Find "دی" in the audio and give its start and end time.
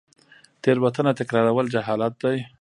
2.21-2.37